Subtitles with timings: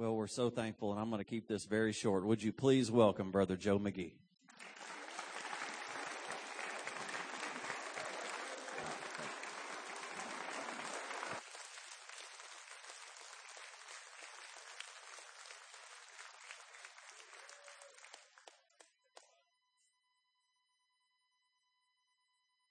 [0.00, 2.24] Well, we're so thankful, and I'm going to keep this very short.
[2.24, 4.12] Would you please welcome Brother Joe McGee?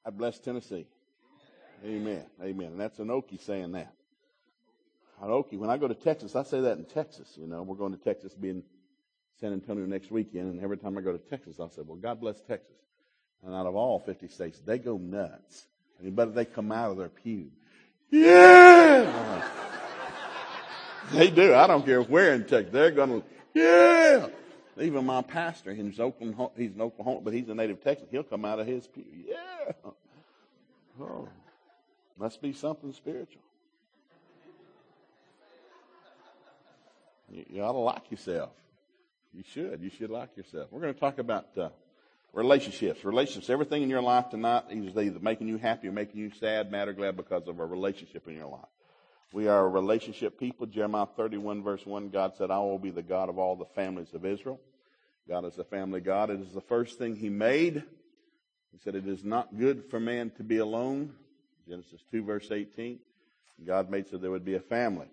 [0.04, 0.88] I bless Tennessee.
[1.86, 2.26] Amen.
[2.42, 2.68] Amen.
[2.70, 3.94] And that's an Anoki saying that.
[5.22, 7.34] Anoki, when I go to Texas, I say that in Texas.
[7.36, 8.64] You know, we're going to Texas, being
[9.40, 12.20] San Antonio next weekend, and every time I go to Texas, I say, well, God
[12.20, 12.76] bless Texas.
[13.46, 15.66] And out of all 50 states, they go nuts.
[16.00, 17.52] And better they come out of their pew.
[18.10, 19.44] Yeah!
[21.14, 21.54] they do.
[21.54, 22.72] I don't care where in Texas.
[22.72, 24.28] They're going to, yeah!
[24.82, 28.08] Even my pastor, he's, Oklahoma, he's in Oklahoma, but he's a native Texan.
[28.12, 29.04] He'll come out of his pew.
[29.26, 29.74] Yeah!
[31.02, 31.30] Oh,
[32.18, 33.42] must be something spiritual.
[37.32, 38.52] You, you ought to like yourself.
[39.34, 39.82] You should.
[39.82, 40.70] You should like yourself.
[40.72, 41.70] We're going to talk about uh,
[42.34, 43.06] relationships.
[43.06, 43.50] Relationships.
[43.50, 46.88] Everything in your life tonight is either making you happy or making you sad, mad,
[46.88, 48.66] or glad because of a relationship in your life.
[49.32, 50.66] We are a relationship people.
[50.66, 54.14] Jeremiah 31 verse 1, God said, I will be the God of all the families
[54.14, 54.60] of Israel.
[55.28, 56.32] God is a family God.
[56.32, 57.84] It is the first thing He made.
[58.72, 61.14] He said, It is not good for man to be alone.
[61.68, 62.98] Genesis 2, verse 18.
[63.66, 65.08] God made so there would be a family.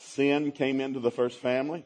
[0.00, 1.84] Sin came into the first family,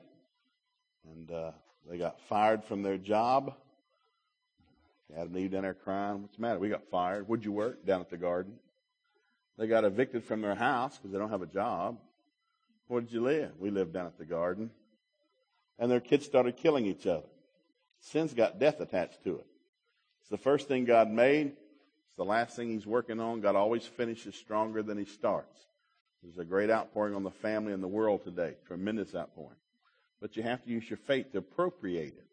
[1.05, 1.51] and uh,
[1.91, 3.55] they got fired from their job.
[5.13, 6.23] Adam and Eve down there crying.
[6.23, 6.61] What's the matter?
[6.61, 7.27] We got fired.
[7.27, 7.85] Where'd you work?
[7.85, 8.55] Down at the garden.
[9.59, 11.99] They got evicted from their house because they don't have a job.
[12.87, 13.51] Where did you live?
[13.59, 14.71] We lived down at the garden.
[15.79, 17.27] And their kids started killing each other.
[17.99, 19.47] Sin's got death attached to it.
[20.21, 21.49] It's the first thing God made.
[22.07, 23.41] It's the last thing He's working on.
[23.41, 25.67] God always finishes stronger than He starts.
[26.25, 28.55] There's a great outpouring on the family and the world today.
[28.67, 29.59] Tremendous outpouring.
[30.21, 32.27] But you have to use your faith to appropriate it.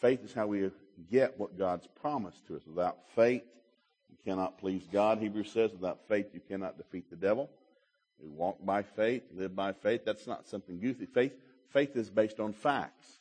[0.00, 0.70] Faith is how we
[1.10, 2.62] get what God's promised to us.
[2.66, 3.44] Without faith,
[4.10, 5.18] you cannot please God.
[5.18, 7.48] Hebrews says, without faith, you cannot defeat the devil.
[8.20, 10.04] We walk by faith, live by faith.
[10.04, 11.06] That's not something goofy.
[11.06, 11.32] Faith,
[11.72, 13.20] faith is based on facts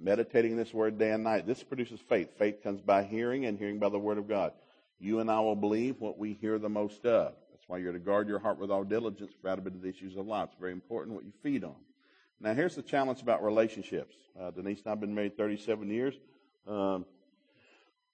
[0.00, 1.46] meditating this word day and night.
[1.46, 2.30] This produces faith.
[2.38, 4.52] Faith comes by hearing and hearing by the word of God.
[4.98, 7.34] You and I will believe what we hear the most of.
[7.70, 10.16] Why you're to guard your heart with all diligence for out of it the issues
[10.16, 10.48] of life.
[10.50, 11.76] It's very important what you feed on.
[12.40, 14.16] Now here's the challenge about relationships.
[14.36, 16.14] Uh, Denise and I have been married 37 years.
[16.66, 17.06] Um,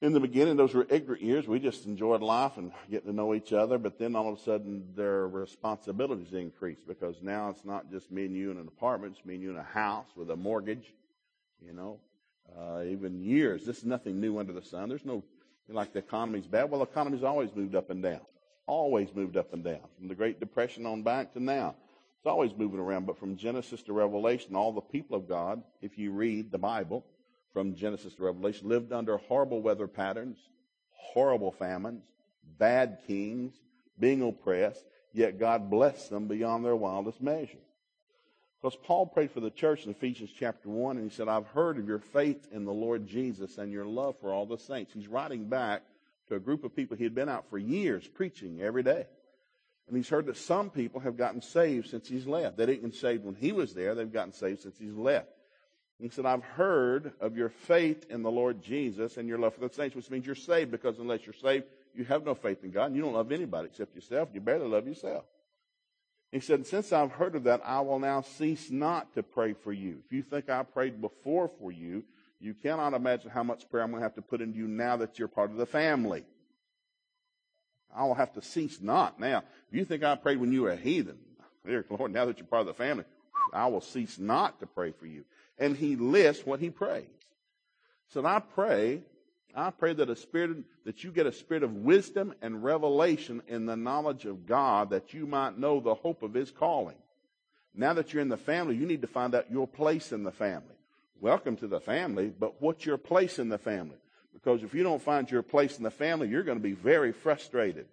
[0.02, 1.48] in the beginning, those were ignorant years.
[1.48, 3.78] We just enjoyed life and getting to know each other.
[3.78, 8.26] But then all of a sudden, their responsibilities increased because now it's not just me
[8.26, 9.16] and you in an apartment.
[9.16, 10.92] It's me and you in a house with a mortgage
[11.64, 11.98] you know,
[12.58, 13.64] uh, even years.
[13.64, 14.88] This is nothing new under the sun.
[14.88, 15.24] There's no,
[15.68, 16.70] like the economy's bad.
[16.70, 18.20] Well, the economy's always moved up and down.
[18.66, 19.80] Always moved up and down.
[19.96, 21.76] From the Great Depression on back to now.
[22.18, 23.06] It's always moving around.
[23.06, 27.04] But from Genesis to Revelation, all the people of God, if you read the Bible,
[27.52, 30.36] from Genesis to Revelation, lived under horrible weather patterns,
[30.90, 32.02] horrible famines,
[32.58, 33.54] bad kings,
[33.98, 37.58] being oppressed, yet God blessed them beyond their wildest measure.
[38.60, 41.78] Because Paul prayed for the church in Ephesians chapter 1, and he said, I've heard
[41.78, 44.92] of your faith in the Lord Jesus and your love for all the saints.
[44.92, 45.82] He's writing back
[46.28, 49.06] to a group of people he had been out for years preaching every day.
[49.88, 52.56] And he's heard that some people have gotten saved since he's left.
[52.56, 55.28] They didn't get saved when he was there, they've gotten saved since he's left.
[55.98, 59.66] He said, I've heard of your faith in the Lord Jesus and your love for
[59.66, 62.70] the saints, which means you're saved because unless you're saved, you have no faith in
[62.70, 64.28] God and you don't love anybody except yourself.
[64.34, 65.24] You barely love yourself.
[66.32, 69.72] He said, Since I've heard of that, I will now cease not to pray for
[69.72, 70.02] you.
[70.04, 72.04] If you think I prayed before for you,
[72.40, 74.96] you cannot imagine how much prayer I'm going to have to put into you now
[74.98, 76.24] that you're part of the family.
[77.94, 79.18] I will have to cease not.
[79.18, 79.38] Now,
[79.68, 81.18] if you think I prayed when you were a heathen,
[81.64, 83.04] dear Lord, now that you're part of the family,
[83.52, 85.24] I will cease not to pray for you.
[85.58, 87.06] And he lists what he prays.
[88.08, 89.02] So I pray
[89.56, 93.64] I pray that a spirit, that you get a spirit of wisdom and revelation in
[93.64, 96.96] the knowledge of God that you might know the hope of His calling.
[97.74, 100.32] Now that you're in the family, you need to find out your place in the
[100.32, 100.75] family.
[101.20, 103.96] Welcome to the family, but what's your place in the family?
[104.34, 107.12] Because if you don't find your place in the family, you're going to be very
[107.12, 107.86] frustrated.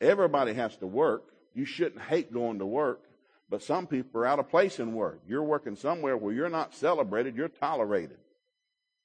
[0.00, 1.24] Everybody has to work.
[1.52, 3.00] You shouldn't hate going to work,
[3.50, 5.20] but some people are out of place in work.
[5.28, 8.18] You're working somewhere where you're not celebrated, you're tolerated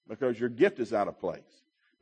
[0.08, 1.42] because your gift is out of place.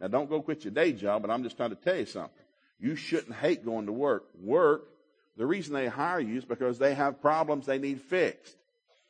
[0.02, 2.44] Now, don't go quit your day job, but I'm just trying to tell you something.
[2.78, 4.26] You shouldn't hate going to work.
[4.44, 4.90] Work,
[5.38, 8.58] the reason they hire you is because they have problems they need fixed.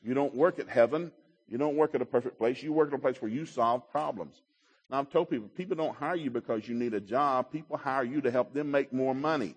[0.04, 1.12] You don't work at heaven.
[1.48, 2.62] You don't work at a perfect place.
[2.64, 4.42] You work at a place where you solve problems.
[4.90, 7.52] Now, I've told people, people don't hire you because you need a job.
[7.52, 9.56] People hire you to help them make more money.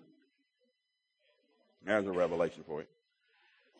[1.85, 2.87] There's a revelation for you.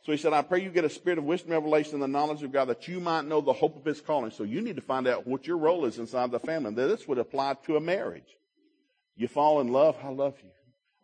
[0.06, 2.42] So he said, I pray you get a spirit of wisdom, revelation, and the knowledge
[2.42, 4.32] of God that you might know the hope of his calling.
[4.32, 6.74] So you need to find out what your role is inside the family.
[6.74, 8.38] This would apply to a marriage.
[9.18, 9.98] You fall in love.
[10.02, 10.50] I love you.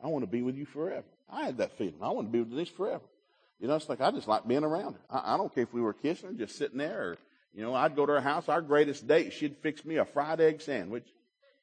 [0.02, 1.06] I want to be with you forever.
[1.30, 1.96] I had that feeling.
[2.02, 3.04] I want to be with this forever.
[3.60, 5.02] You know, it's like I just like being around her.
[5.10, 7.18] I, I don't care if we were kissing, or just sitting there, or
[7.54, 8.50] you know, I'd go to her house.
[8.50, 11.08] Our greatest date, she'd fix me a fried egg sandwich,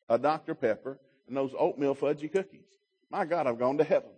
[0.08, 0.98] a Dr Pepper,
[1.28, 2.64] and those oatmeal fudgy cookies.
[3.10, 4.08] My God, I've gone to heaven.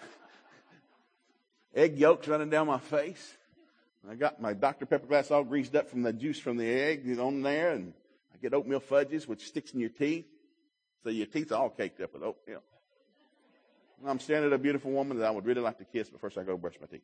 [1.74, 3.34] egg yolks running down my face.
[4.08, 7.18] I got my Dr Pepper glass all greased up from the juice from the egg
[7.18, 7.92] on there, and
[8.32, 10.26] I get oatmeal fudges, which sticks in your teeth,
[11.02, 12.62] so your teeth are all caked up with oatmeal.
[14.04, 16.36] I'm staring at a beautiful woman that I would really like to kiss, but first
[16.36, 17.02] I go brush my teeth.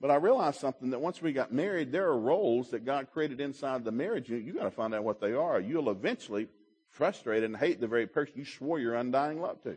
[0.00, 3.40] But I realized something that once we got married, there are roles that God created
[3.40, 4.28] inside the marriage.
[4.28, 5.58] You, you got to find out what they are.
[5.58, 6.48] You'll eventually
[6.90, 9.76] frustrate and hate the very person you swore your undying love to.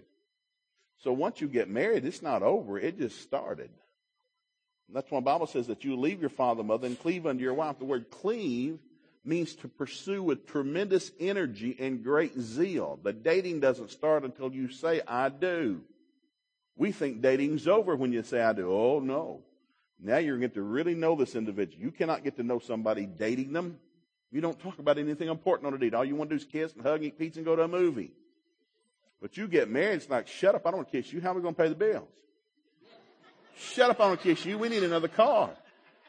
[0.98, 2.78] So once you get married, it's not over.
[2.78, 3.70] It just started.
[4.88, 7.26] And that's why the Bible says that you leave your father and mother and cleave
[7.26, 7.80] unto your wife.
[7.80, 8.80] The word cleave
[9.24, 13.00] means to pursue with tremendous energy and great zeal.
[13.04, 15.82] The dating doesn't start until you say, I do.
[16.76, 18.72] We think dating's over when you say, I do.
[18.72, 19.42] Oh, no.
[20.02, 21.84] Now you're going to to really know this individual.
[21.84, 23.78] You cannot get to know somebody dating them.
[24.32, 25.94] You don't talk about anything important on a date.
[25.94, 27.64] All you want to do is kiss and hug, and eat pizza, and go to
[27.64, 28.14] a movie.
[29.22, 31.20] But you get married, it's like, shut up, I don't want to kiss you.
[31.20, 32.08] How are we going to pay the bills?
[33.58, 34.58] Shut up, I don't want to kiss you.
[34.58, 35.50] We need another car.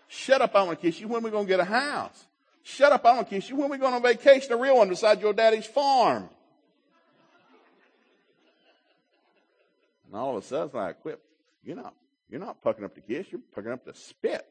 [0.06, 1.08] Shut up, I don't want to kiss you.
[1.08, 2.26] When are we going to get a house?
[2.62, 3.56] Shut up, I don't kiss you.
[3.56, 6.28] When we going on vacation, a real one, beside your daddy's farm?
[10.06, 11.20] And all of a sudden, like, quit.
[11.64, 11.94] You're not,
[12.28, 14.46] you're not pucking up to kiss, you're pucking up to spit.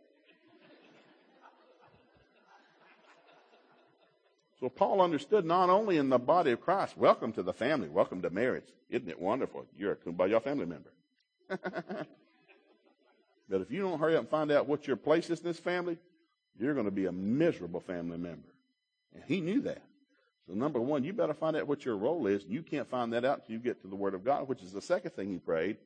[4.59, 8.21] So Paul understood not only in the body of Christ, welcome to the family, welcome
[8.21, 8.65] to marriage.
[8.89, 9.65] Isn't it wonderful?
[9.77, 10.89] You're a kumbaya family member.
[13.49, 15.59] but if you don't hurry up and find out what your place is in this
[15.59, 15.97] family,
[16.59, 18.49] you're going to be a miserable family member.
[19.13, 19.81] And he knew that.
[20.47, 22.43] So number one, you better find out what your role is.
[22.45, 24.73] You can't find that out until you get to the Word of God, which is
[24.73, 25.77] the second thing he prayed.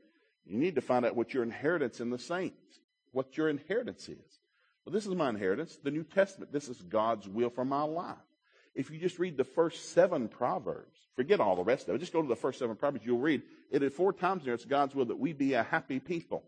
[0.46, 2.80] You need to find out what your inheritance in the saints,
[3.12, 4.40] what your inheritance is.
[4.86, 6.52] Well, this is my inheritance, the New Testament.
[6.52, 8.18] This is God's will for my life.
[8.75, 12.12] If you just read the first seven Proverbs, forget all the rest of it, just
[12.12, 14.54] go to the first seven Proverbs, you'll read it at four times there.
[14.54, 16.44] It's God's will that we be a happy people.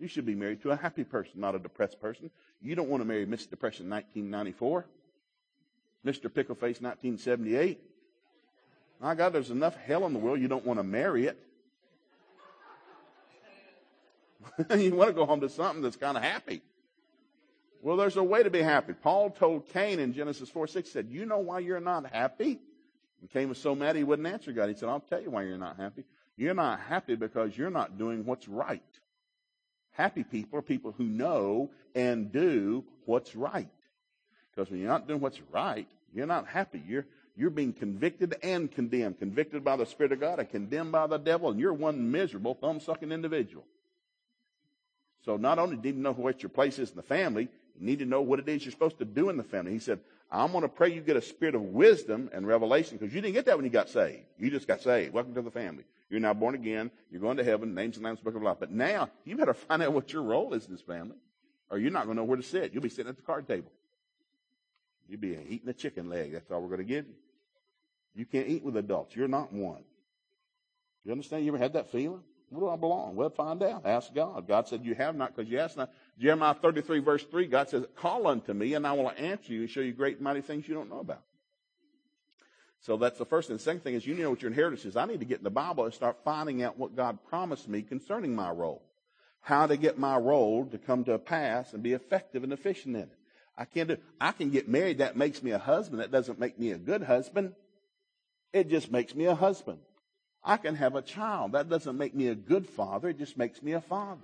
[0.00, 2.30] You should be married to a happy person, not a depressed person.
[2.60, 3.50] You don't want to marry Mr.
[3.50, 4.86] Depression 1994,
[6.06, 6.28] Mr.
[6.30, 7.80] Pickleface 1978.
[9.00, 10.40] My God, there's enough hell in the world.
[10.40, 11.38] You don't want to marry it.
[14.76, 16.62] you want to go home to something that's kind of happy.
[17.80, 18.92] Well, there's a way to be happy.
[18.92, 22.60] Paul told Cain in Genesis 4 6, said, You know why you're not happy?
[23.20, 24.68] And Cain was so mad he wouldn't answer God.
[24.68, 26.04] He said, I'll tell you why you're not happy.
[26.36, 28.82] You're not happy because you're not doing what's right.
[29.98, 33.68] Happy people are people who know and do what's right.
[34.54, 36.80] Because when you're not doing what's right, you're not happy.
[36.86, 37.04] You're,
[37.36, 39.18] you're being convicted and condemned.
[39.18, 42.54] Convicted by the Spirit of God and condemned by the devil, and you're one miserable,
[42.54, 43.64] thumb sucking individual.
[45.24, 47.98] So not only do you know what your place is in the family, you need
[47.98, 49.72] to know what it is you're supposed to do in the family.
[49.72, 49.98] He said,
[50.30, 53.34] I'm going to pray you get a spirit of wisdom and revelation because you didn't
[53.34, 54.22] get that when you got saved.
[54.38, 55.12] You just got saved.
[55.12, 55.82] Welcome to the family.
[56.10, 56.90] You're now born again.
[57.10, 57.74] You're going to heaven.
[57.74, 58.58] Names and Lamb's Book of Life.
[58.60, 61.16] But now you better find out what your role is in this family
[61.70, 62.72] or you're not going to know where to sit.
[62.72, 63.70] You'll be sitting at the card table.
[65.08, 66.32] You'll be eating a chicken leg.
[66.32, 67.14] That's all we're going to give you.
[68.14, 69.14] You can't eat with adults.
[69.14, 69.84] You're not one.
[71.04, 71.44] You understand?
[71.44, 72.20] You ever had that feeling?
[72.50, 73.14] Where do I belong?
[73.14, 73.86] Well, find out.
[73.86, 74.48] Ask God.
[74.48, 75.90] God said, You have not because you ask not.
[76.18, 79.70] Jeremiah 33, verse 3, God says, Call unto me, and I will answer you and
[79.70, 81.22] show you great mighty things you don't know about.
[82.80, 83.56] So that's the first thing.
[83.56, 84.96] The second thing is you know what your inheritance is.
[84.96, 87.82] I need to get in the Bible and start finding out what God promised me
[87.82, 88.82] concerning my role.
[89.40, 92.96] How to get my role to come to a pass and be effective and efficient
[92.96, 93.12] in it.
[93.56, 96.00] I can't do I can get married, that makes me a husband.
[96.00, 97.54] That doesn't make me a good husband.
[98.52, 99.78] It just makes me a husband.
[100.44, 101.52] I can have a child.
[101.52, 103.08] That doesn't make me a good father.
[103.08, 104.22] It just makes me a father.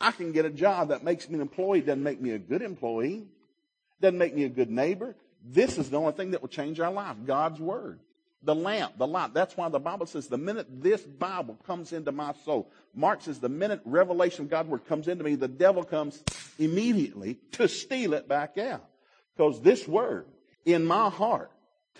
[0.00, 1.80] I can get a job that makes me an employee.
[1.80, 3.26] Doesn't make me a good employee.
[4.00, 5.16] Doesn't make me a good neighbor.
[5.44, 7.16] This is the only thing that will change our life.
[7.24, 8.00] God's word.
[8.42, 9.34] The lamp, the light.
[9.34, 13.38] That's why the Bible says the minute this Bible comes into my soul, Mark says
[13.38, 16.22] the minute revelation of God's word comes into me, the devil comes
[16.58, 18.84] immediately to steal it back out.
[19.36, 20.26] Because this word
[20.64, 21.50] in my heart,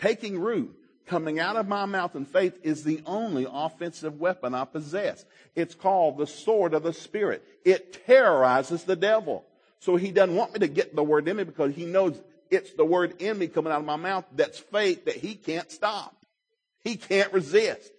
[0.00, 0.74] taking root,
[1.06, 5.24] coming out of my mouth in faith is the only offensive weapon I possess.
[5.54, 7.44] It's called the sword of the Spirit.
[7.64, 9.44] It terrorizes the devil.
[9.80, 12.20] So he doesn't want me to get the word in me because he knows
[12.50, 15.70] it's the word in me coming out of my mouth that's faith that he can't
[15.70, 16.16] stop.
[16.82, 17.90] He can't resist.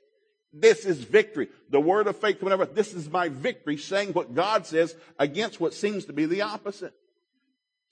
[0.54, 1.48] This is victory.
[1.70, 4.96] The word of faith coming out of This is my victory, saying what God says
[5.18, 6.94] against what seems to be the opposite.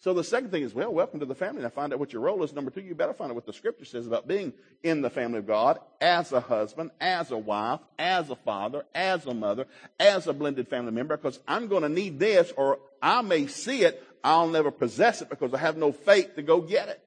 [0.01, 1.61] So the second thing is, well, welcome to the family.
[1.61, 2.53] Now find out what your role is.
[2.53, 5.39] Number two, you better find out what the scripture says about being in the family
[5.39, 9.67] of God as a husband, as a wife, as a father, as a mother,
[9.99, 13.83] as a blended family member, because I'm going to need this or I may see
[13.83, 14.01] it.
[14.23, 17.01] I'll never possess it because I have no faith to go get it.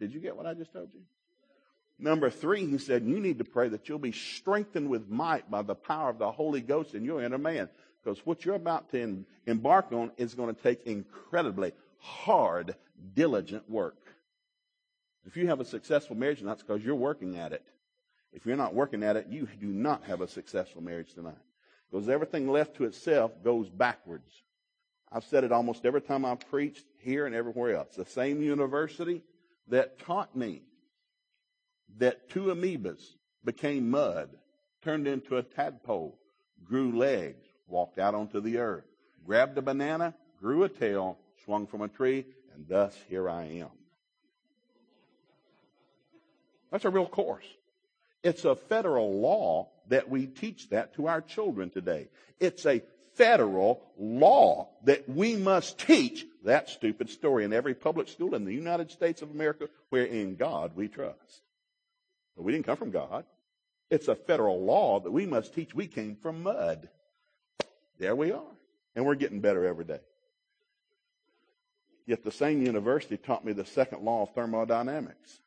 [0.00, 1.00] Did you get what I just told you?
[1.98, 5.62] Number three, he said, you need to pray that you'll be strengthened with might by
[5.62, 7.68] the power of the Holy Ghost in your inner man.
[8.02, 12.74] Because what you're about to embark on is going to take incredibly hard,
[13.14, 13.96] diligent work.
[15.24, 17.64] If you have a successful marriage, that's because you're working at it.
[18.32, 21.36] If you're not working at it, you do not have a successful marriage tonight.
[21.90, 24.32] Because everything left to itself goes backwards.
[25.14, 27.94] I've said it almost every time I've preached here and everywhere else.
[27.94, 29.22] The same university
[29.68, 30.62] that taught me
[31.98, 33.02] that two amoebas
[33.44, 34.30] became mud,
[34.82, 36.18] turned into a tadpole,
[36.64, 38.84] grew legs, walked out onto the earth,
[39.26, 43.70] grabbed a banana, grew a tail, swung from a tree, and thus here I am.
[46.70, 47.44] That's a real course.
[48.22, 52.08] It's a federal law that we teach that to our children today.
[52.40, 52.82] It's a
[53.14, 58.52] federal law that we must teach that stupid story in every public school in the
[58.52, 61.42] United States of America where in God we trust.
[62.36, 63.24] But we didn't come from God.
[63.90, 65.74] It's a federal law that we must teach.
[65.74, 66.88] We came from mud.
[67.98, 68.40] There we are.
[68.96, 70.00] And we're getting better every day.
[72.06, 75.40] Yet the same university taught me the second law of thermodynamics.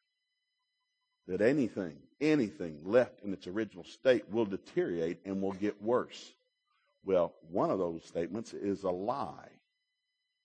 [1.27, 6.33] That anything, anything left in its original state will deteriorate and will get worse.
[7.05, 9.49] Well, one of those statements is a lie.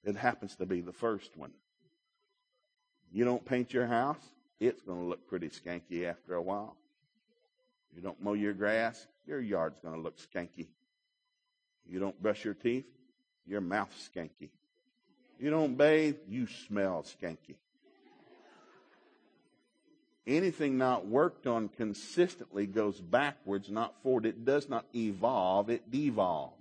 [0.05, 1.53] It happens to be the first one.
[3.13, 4.23] You don't paint your house,
[4.61, 6.77] it's going to look pretty skanky after a while.
[7.95, 10.69] You don't mow your grass, your yard's going to look skanky.
[11.89, 12.87] You don't brush your teeth,
[13.47, 14.51] your mouth's skanky.
[15.41, 17.57] You don't bathe, you smell skanky.
[20.27, 24.27] Anything not worked on consistently goes backwards, not forward.
[24.27, 26.55] It does not evolve, it devolves.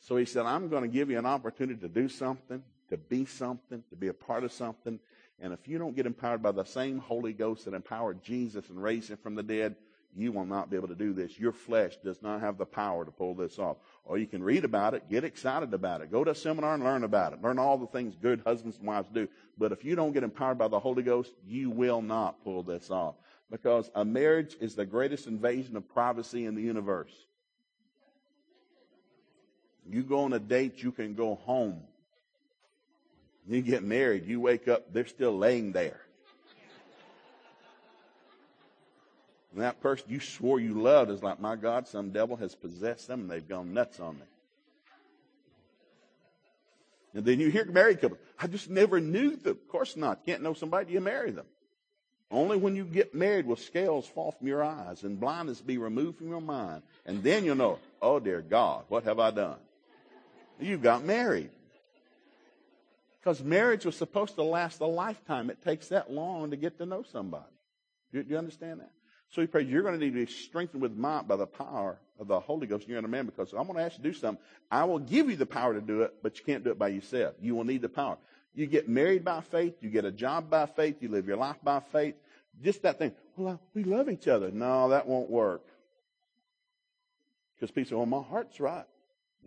[0.00, 3.24] So he said, I'm going to give you an opportunity to do something, to be
[3.24, 4.98] something, to be a part of something.
[5.40, 8.82] And if you don't get empowered by the same Holy Ghost that empowered Jesus and
[8.82, 9.76] raised him from the dead,
[10.14, 11.38] you will not be able to do this.
[11.38, 13.78] Your flesh does not have the power to pull this off.
[14.04, 16.84] Or you can read about it, get excited about it, go to a seminar and
[16.84, 17.42] learn about it.
[17.42, 19.28] Learn all the things good husbands and wives do.
[19.58, 22.90] But if you don't get empowered by the Holy Ghost, you will not pull this
[22.90, 23.14] off.
[23.50, 27.12] Because a marriage is the greatest invasion of privacy in the universe.
[29.88, 31.82] You go on a date, you can go home.
[33.46, 36.00] You get married, you wake up, they're still laying there.
[39.52, 43.08] And that person you swore you loved is like, my God, some devil has possessed
[43.08, 44.24] them and they've gone nuts on me.
[47.14, 49.52] And then you hear married couples, I just never knew them.
[49.52, 50.24] Of course not.
[50.24, 51.46] Can't know somebody, you marry them.
[52.30, 56.16] Only when you get married will scales fall from your eyes and blindness be removed
[56.16, 56.82] from your mind.
[57.04, 59.58] And then you'll know, oh dear God, what have I done?
[60.58, 61.50] You got married.
[63.20, 65.50] Because marriage was supposed to last a lifetime.
[65.50, 67.44] It takes that long to get to know somebody.
[68.12, 68.90] Do, you understand that?
[69.32, 71.98] So he prayed, you're going to need to be strengthened with might by the power
[72.20, 74.10] of the Holy Ghost in your inner man because I'm going to ask you to
[74.10, 74.42] do something.
[74.70, 76.88] I will give you the power to do it, but you can't do it by
[76.88, 77.34] yourself.
[77.40, 78.18] You will need the power.
[78.54, 79.76] You get married by faith.
[79.80, 80.96] You get a job by faith.
[81.00, 82.14] You live your life by faith.
[82.62, 83.12] Just that thing.
[83.36, 84.50] Well, we love each other.
[84.50, 85.62] No, that won't work.
[87.54, 88.84] Because people say, well, my heart's right.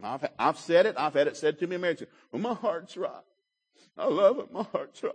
[0.01, 0.95] I've, I've said it.
[0.97, 2.03] I've had it said to me in marriage.
[2.31, 3.11] Well, my heart's right.
[3.95, 4.51] I love it.
[4.51, 5.13] My heart's right.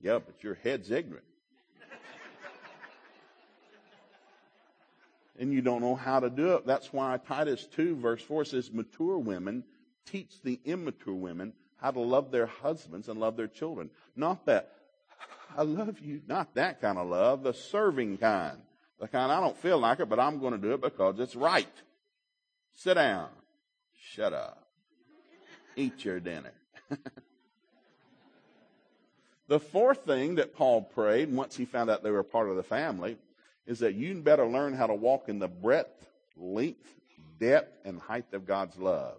[0.00, 1.24] Yeah, but your head's ignorant.
[5.38, 6.66] And you don't know how to do it.
[6.66, 9.64] That's why Titus 2 verse 4 says, mature women
[10.04, 13.90] teach the immature women how to love their husbands and love their children.
[14.16, 14.72] Not that,
[15.56, 18.58] I love you, not that kind of love, the serving kind.
[19.00, 21.36] The kind I don't feel like it, but I'm going to do it because it's
[21.36, 21.68] right.
[22.74, 23.28] Sit down.
[24.12, 24.66] Shut up.
[25.76, 26.52] Eat your dinner.
[29.46, 32.64] the fourth thing that Paul prayed once he found out they were part of the
[32.64, 33.18] family
[33.68, 36.08] is that you better learn how to walk in the breadth,
[36.38, 36.88] length,
[37.38, 39.18] depth, and height of God's love.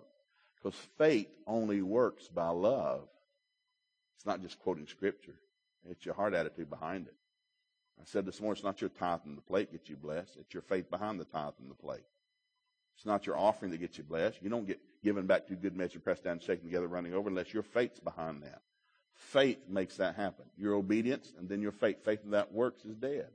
[0.56, 3.08] Because faith only works by love.
[4.18, 5.36] It's not just quoting scripture.
[5.88, 7.14] It's your heart attitude behind it.
[8.02, 10.38] I said this morning, it's not your tithe and the plate gets you blessed.
[10.40, 12.04] It's your faith behind the tithe and the plate.
[12.96, 14.42] It's not your offering that gets you blessed.
[14.42, 17.54] You don't get given back to good measure, pressed down, shaken together, running over, unless
[17.54, 18.62] your faith's behind that.
[19.14, 20.46] Faith makes that happen.
[20.58, 22.04] Your obedience and then your faith.
[22.04, 23.30] Faith that works is dead.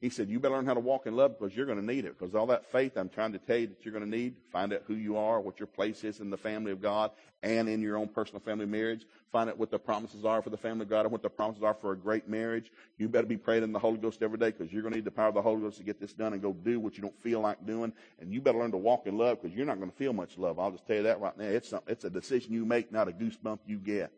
[0.00, 2.04] He said, You better learn how to walk in love because you're going to need
[2.04, 2.18] it.
[2.18, 4.72] Because all that faith I'm trying to tell you that you're going to need, find
[4.72, 7.12] out who you are, what your place is in the family of God
[7.42, 9.06] and in your own personal family marriage.
[9.32, 11.62] Find out what the promises are for the family of God and what the promises
[11.62, 12.70] are for a great marriage.
[12.98, 15.04] You better be praying in the Holy Ghost every day because you're going to need
[15.04, 17.02] the power of the Holy Ghost to get this done and go do what you
[17.02, 17.92] don't feel like doing.
[18.20, 20.36] And you better learn to walk in love because you're not going to feel much
[20.36, 20.58] love.
[20.58, 21.46] I'll just tell you that right now.
[21.46, 24.12] It's, it's a decision you make, not a goosebump you get.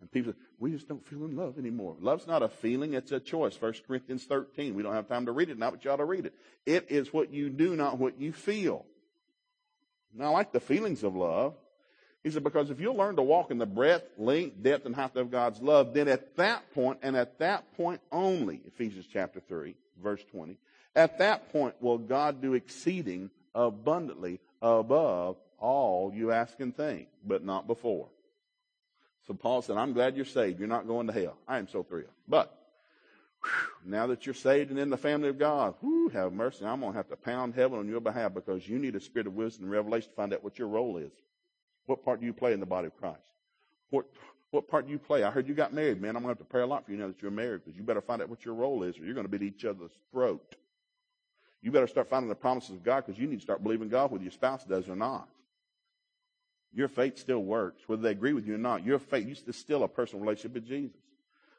[0.00, 1.96] And people say, we just don't feel in love anymore.
[2.00, 3.60] Love's not a feeling, it's a choice.
[3.60, 4.74] 1 Corinthians 13.
[4.74, 6.34] We don't have time to read it now, but you ought to read it.
[6.66, 8.84] It is what you do, not what you feel.
[10.14, 11.54] Now, I like the feelings of love.
[12.22, 15.16] He said, because if you'll learn to walk in the breadth, length, depth, and height
[15.16, 19.74] of God's love, then at that point, and at that point only, Ephesians chapter 3,
[20.02, 20.56] verse 20,
[20.96, 27.44] at that point will God do exceeding abundantly above all you ask and think, but
[27.44, 28.08] not before.
[29.26, 30.58] So Paul said, I'm glad you're saved.
[30.58, 31.36] You're not going to hell.
[31.48, 32.10] I am so thrilled.
[32.28, 32.54] But
[33.42, 36.64] whew, now that you're saved and in the family of God, whew, have mercy.
[36.64, 39.26] I'm going to have to pound heaven on your behalf because you need a spirit
[39.26, 41.12] of wisdom and revelation to find out what your role is.
[41.86, 43.30] What part do you play in the body of Christ?
[43.90, 44.06] What,
[44.50, 45.22] what part do you play?
[45.22, 46.16] I heard you got married, man.
[46.16, 47.76] I'm going to have to pray a lot for you now that you're married because
[47.76, 49.64] you better find out what your role is or you're going to be at each
[49.64, 50.56] other's throat.
[51.62, 54.10] You better start finding the promises of God because you need to start believing God
[54.10, 55.28] whether your spouse does or not.
[56.74, 58.84] Your faith still works, whether they agree with you or not.
[58.84, 61.00] Your faith, you still a personal relationship with Jesus.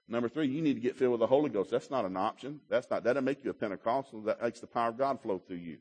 [0.07, 1.72] Number three, you need to get filled with the Holy Ghost.
[1.72, 2.60] That's not an option.
[2.69, 4.22] That's not, that doesn't make you a Pentecostal.
[4.24, 5.77] That makes the power of God flow through you.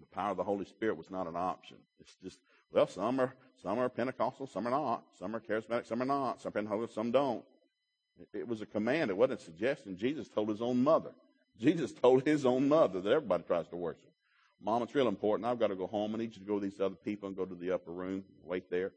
[0.00, 1.76] The power of the Holy Spirit was not an option.
[2.00, 2.38] It's just,
[2.72, 5.04] well, some are, some are Pentecostal, some are not.
[5.18, 6.40] Some are charismatic, some are not.
[6.40, 7.44] Some are Pentecostal, some don't.
[8.18, 9.10] It, it was a command.
[9.10, 9.96] It wasn't a suggestion.
[9.96, 11.10] Jesus told his own mother.
[11.60, 14.13] Jesus told his own mother that everybody tries to worship.
[14.64, 15.46] Mom, it's real important.
[15.46, 16.14] I've got to go home.
[16.14, 18.24] I need you to go with these other people and go to the upper room,
[18.42, 18.92] wait there.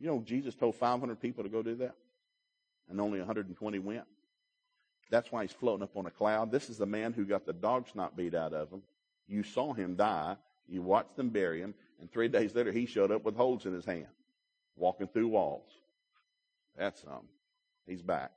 [0.00, 1.94] You know, Jesus told 500 people to go do that,
[2.88, 4.04] and only 120 went.
[5.10, 6.50] That's why he's floating up on a cloud.
[6.50, 8.82] This is the man who got the dog snot beat out of him.
[9.28, 10.36] You saw him die.
[10.66, 13.74] You watched them bury him, and three days later he showed up with holes in
[13.74, 14.06] his hand,
[14.76, 15.68] walking through walls.
[16.76, 17.28] That's something.
[17.86, 18.32] He's back.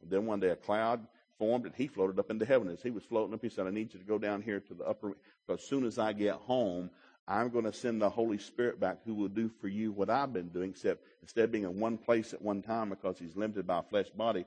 [0.00, 1.06] And then one day a cloud
[1.38, 2.68] formed and he floated up into heaven.
[2.68, 4.74] As he was floating up, he said, I need you to go down here to
[4.74, 5.16] the upper,
[5.48, 6.90] as soon as I get home,
[7.26, 10.32] I'm going to send the Holy Spirit back who will do for you what I've
[10.32, 13.66] been doing, except instead of being in one place at one time because he's limited
[13.66, 14.44] by a flesh body,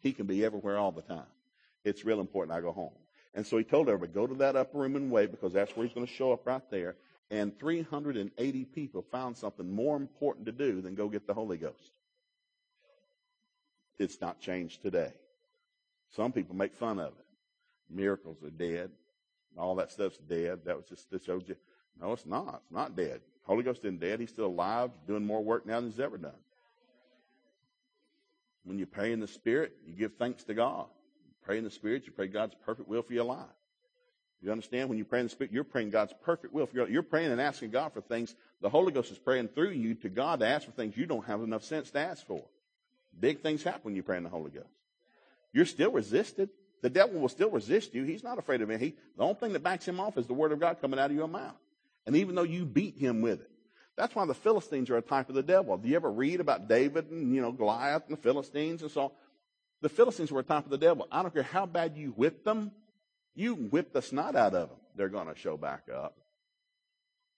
[0.00, 1.26] he can be everywhere all the time.
[1.84, 2.92] It's real important I go home.
[3.34, 5.86] And so he told everybody, go to that upper room and wait because that's where
[5.86, 6.96] he's going to show up right there.
[7.30, 11.92] And 380 people found something more important to do than go get the Holy Ghost.
[13.98, 15.12] It's not changed today.
[16.16, 17.26] Some people make fun of it.
[17.88, 18.90] Miracles are dead.
[19.56, 20.60] All that stuff's dead.
[20.64, 21.56] That was just to show you.
[22.00, 22.62] No, it's not.
[22.64, 23.20] It's not dead.
[23.44, 24.20] Holy Ghost isn't dead.
[24.20, 26.32] He's still alive, doing more work now than he's ever done.
[28.64, 30.86] When you pray in the Spirit, you give thanks to God.
[31.26, 33.46] You pray in the Spirit, you pray God's perfect will for your life.
[34.42, 34.88] You understand?
[34.88, 36.92] When you pray in the Spirit, you're praying God's perfect will for your life.
[36.92, 38.34] You're praying and asking God for things.
[38.60, 41.26] The Holy Ghost is praying through you to God to ask for things you don't
[41.26, 42.42] have enough sense to ask for.
[43.18, 44.68] Big things happen when you pray in the Holy Ghost.
[45.52, 46.50] You're still resisted.
[46.82, 48.04] The devil will still resist you.
[48.04, 48.80] He's not afraid of it.
[48.80, 51.10] He, the only thing that backs him off is the word of God coming out
[51.10, 51.56] of your mouth.
[52.06, 53.50] And even though you beat him with it.
[53.96, 55.76] That's why the Philistines are a type of the devil.
[55.76, 59.12] Do you ever read about David and, you know, Goliath and the Philistines and so
[59.82, 61.06] The Philistines were a type of the devil.
[61.12, 62.70] I don't care how bad you whip them.
[63.34, 64.78] You whip the snot out of them.
[64.96, 66.16] They're going to show back up.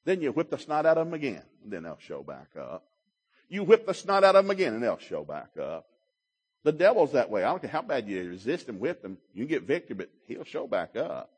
[0.05, 1.43] Then you whip the snot out of them again.
[1.65, 2.85] Then they'll show back up.
[3.49, 5.87] You whip the snot out of them again and they'll show back up.
[6.65, 7.43] The devil's that way.
[7.43, 9.19] I don't care how bad you resist him with him.
[9.35, 11.31] You get victory, but he'll show back up.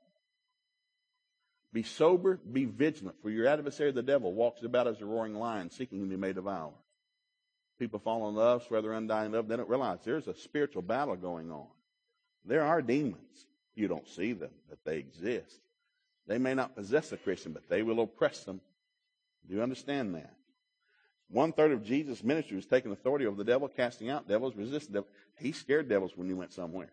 [1.73, 5.71] Be sober, be vigilant, for your adversary, the devil, walks about as a roaring lion,
[5.71, 6.73] seeking whom he may devour.
[7.81, 11.17] People fall in love, swear their undying love, they don't realize there's a spiritual battle
[11.17, 11.67] going on.
[12.45, 13.47] There are demons.
[13.75, 15.61] You don't see them, but they exist.
[16.29, 18.61] They may not possess a Christian, but they will oppress them.
[19.49, 20.33] Do you understand that?
[21.31, 24.93] One third of Jesus' ministry was taking authority over the devil, casting out devils, resisting
[24.93, 25.13] devils.
[25.37, 26.93] He scared devils when he went somewhere.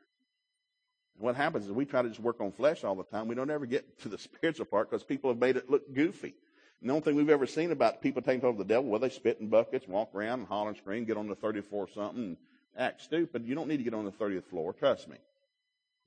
[1.15, 3.27] And what happens is we try to just work on flesh all the time.
[3.27, 6.33] We don't ever get to the spiritual part because people have made it look goofy.
[6.79, 9.09] And the only thing we've ever seen about people taking over the devil, well, they
[9.09, 12.37] spit in buckets, walk around and holler and scream, get on the 34 something, and
[12.75, 13.45] act stupid.
[13.45, 14.73] You don't need to get on the 30th floor.
[14.73, 15.17] Trust me.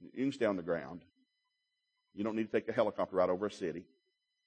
[0.00, 1.02] You can stay on the ground.
[2.14, 3.84] You don't need to take a helicopter ride over a city.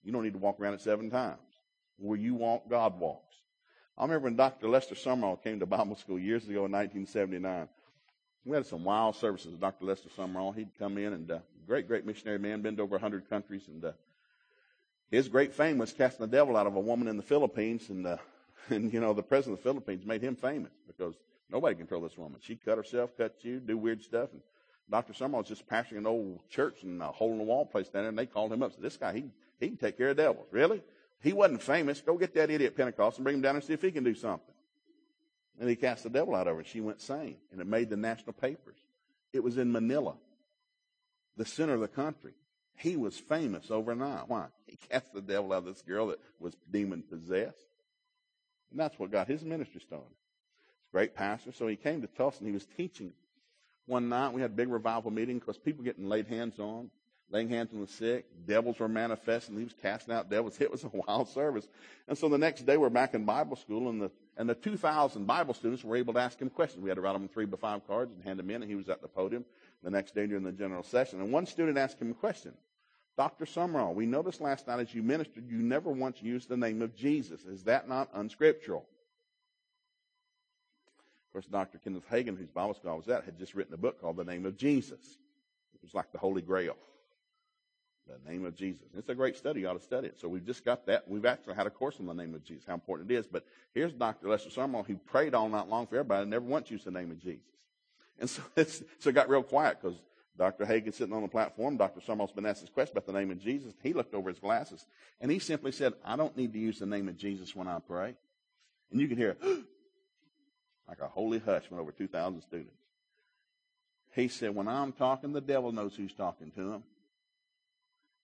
[0.03, 1.39] You don't need to walk around it seven times.
[1.97, 3.35] Where you walk, God walks.
[3.97, 4.69] I remember when Dr.
[4.69, 7.67] Lester Sumrall came to Bible school years ago in 1979.
[8.45, 9.85] We had some wild services with Dr.
[9.85, 10.55] Lester Sumrall.
[10.55, 13.67] He'd come in and uh, great, great missionary man, been to over 100 countries.
[13.67, 13.91] And uh,
[15.09, 17.89] his great fame was casting the devil out of a woman in the Philippines.
[17.89, 18.17] And, uh,
[18.69, 21.15] and, you know, the president of the Philippines made him famous because
[21.49, 22.39] Nobody can control this woman.
[22.41, 24.29] She cut herself, cut you, do weird stuff.
[24.33, 24.41] And
[24.89, 25.13] Dr.
[25.13, 28.03] Sumrall was just pastoring an old church in a hole in the wall place down
[28.03, 28.73] there, and they called him up.
[28.73, 29.25] Said, "This guy, he
[29.59, 30.47] he can take care of devils.
[30.51, 30.83] Really?
[31.21, 32.01] He wasn't famous.
[32.01, 34.13] Go get that idiot Pentecost and bring him down and see if he can do
[34.13, 34.53] something."
[35.59, 37.89] And he cast the devil out of her, and she went sane, and it made
[37.89, 38.77] the national papers.
[39.33, 40.15] It was in Manila,
[41.35, 42.33] the center of the country.
[42.75, 44.27] He was famous overnight.
[44.29, 44.47] Why?
[44.67, 47.65] He cast the devil out of this girl that was demon possessed.
[48.69, 50.09] And that's what got his ministry started.
[50.09, 51.51] He's a great pastor.
[51.53, 53.13] So he came to Tulsa and he was teaching.
[53.85, 56.91] One night we had a big revival meeting because people getting laid hands on,
[57.29, 58.25] laying hands on the sick.
[58.45, 59.57] Devils were manifesting.
[59.57, 60.57] He was casting out devils.
[60.61, 61.67] It was a wild service.
[62.07, 65.25] And so the next day we're back in Bible school and the and the 2,000
[65.25, 66.83] Bible students were able to ask him questions.
[66.83, 68.75] We had to write them three by five cards and hand them in, and he
[68.75, 69.43] was at the podium
[69.83, 71.19] the next day during the general session.
[71.19, 72.53] And one student asked him a question.
[73.17, 73.45] Dr.
[73.45, 76.95] Sumrall, we noticed last night as you ministered, you never once used the name of
[76.95, 77.43] Jesus.
[77.45, 78.85] Is that not unscriptural?
[81.25, 81.79] Of course, Dr.
[81.79, 84.23] Kenneth Hagin, whose Bible school I was at, had just written a book called The
[84.23, 85.17] Name of Jesus.
[85.73, 86.75] It was like the Holy Grail.
[88.07, 88.87] The name of Jesus.
[88.97, 89.61] It's a great study.
[89.61, 90.19] You ought to study it.
[90.19, 91.07] So we've just got that.
[91.07, 93.27] We've actually had a course on the name of Jesus, how important it is.
[93.27, 94.29] But here's Dr.
[94.29, 97.11] Lester Sumrall, who prayed all night long for everybody and never once used the name
[97.11, 97.43] of Jesus.
[98.19, 99.97] And so, it's, so it got real quiet because
[100.37, 100.65] Dr.
[100.65, 101.77] Hagin sitting on the platform.
[101.77, 101.99] Dr.
[101.99, 103.73] Sumrall's been asked this question about the name of Jesus.
[103.81, 104.85] He looked over his glasses
[105.19, 107.79] and he simply said, I don't need to use the name of Jesus when I
[107.79, 108.15] pray.
[108.91, 109.35] And you can hear
[110.87, 112.73] like a holy hush went over 2,000 students.
[114.13, 116.83] He said, when I'm talking, the devil knows who's talking to him.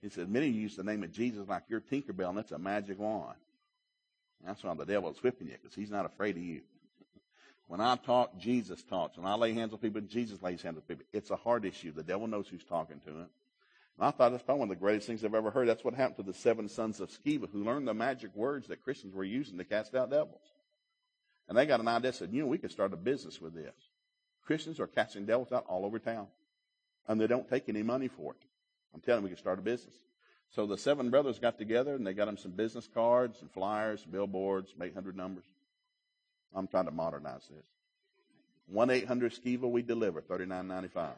[0.04, 3.00] He said, many use the name of Jesus like your Tinkerbell and it's a magic
[3.00, 3.38] wand.
[4.46, 6.62] That's why the devil is whipping you because he's not afraid of you.
[7.68, 9.18] When I talk, Jesus talks.
[9.18, 11.06] When I lay hands on people, Jesus lays hands on people.
[11.14, 11.94] It's a hard issue.
[11.94, 13.30] The devil knows who's talking to him.
[13.98, 15.70] And I thought that's probably one of the greatest things I've ever heard.
[15.70, 18.84] That's what happened to the seven sons of Sceva who learned the magic words that
[18.84, 20.42] Christians were using to cast out devils.
[21.48, 23.74] And they got an idea, said, you know, we could start a business with this.
[24.46, 26.28] Christians are casting devils out all over town.
[27.08, 28.46] And they don't take any money for it.
[28.94, 29.96] I'm telling you, we could start a business.
[30.52, 34.06] So the seven brothers got together and they got them some business cards and flyers,
[34.06, 35.46] billboards, 800 numbers.
[36.54, 37.66] I'm trying to modernize this.
[38.68, 41.10] 1 800 Sceva, we deliver, $39.95.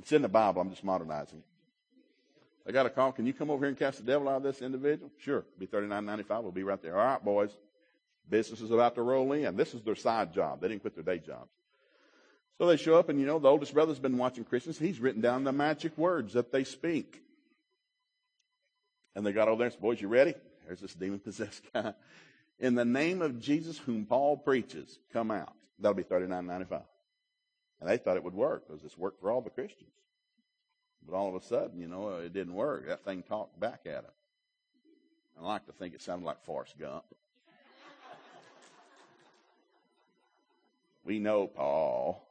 [0.00, 1.42] it's in the Bible, I'm just modernizing
[2.66, 3.12] I got a call.
[3.12, 5.10] Can you come over here and cast the devil out of this individual?
[5.18, 5.44] Sure.
[5.58, 6.42] Be $39.95.
[6.42, 6.98] We'll be right there.
[6.98, 7.50] All right, boys.
[8.28, 9.56] Business is about to roll in.
[9.56, 10.60] This is their side job.
[10.60, 11.50] They didn't quit their day jobs.
[12.58, 14.78] So they show up, and you know, the oldest brother's been watching Christians.
[14.78, 17.22] He's written down the magic words that they speak.
[19.14, 20.34] And they got over there and said, Boys, you ready?
[20.66, 21.94] There's this demon possessed guy.
[22.58, 25.52] In the name of Jesus, whom Paul preaches, come out.
[25.78, 26.84] That'll be thirty nine ninety five.
[27.80, 29.90] And they thought it would work because it's worked for all the Christians.
[31.04, 32.86] But all of a sudden, you know, it didn't work.
[32.86, 34.12] That thing talked back at him.
[35.40, 37.04] I like to think it sounded like Forrest Gump.
[41.04, 42.24] we know Paul.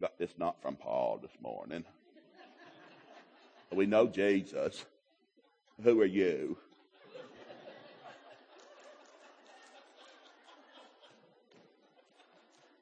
[0.00, 1.84] Got this not from Paul this morning.
[3.72, 4.84] We know Jesus.
[5.82, 6.58] Who are you?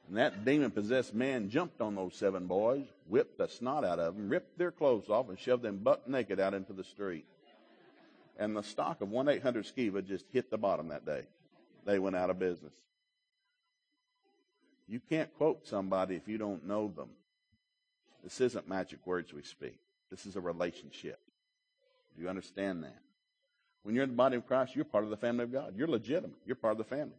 [0.08, 4.14] And that demon possessed man jumped on those seven boys, whipped the snot out of
[4.14, 7.26] them, ripped their clothes off, and shoved them buck naked out into the street.
[8.38, 11.22] And the stock of 1 800 Sceva just hit the bottom that day.
[11.84, 12.72] They went out of business.
[14.86, 17.08] You can't quote somebody if you don't know them.
[18.22, 19.78] This isn't magic words we speak.
[20.10, 21.18] This is a relationship.
[22.16, 22.98] Do you understand that?
[23.82, 25.74] When you're in the body of Christ, you're part of the family of God.
[25.76, 26.38] You're legitimate.
[26.46, 27.16] You're part of the family.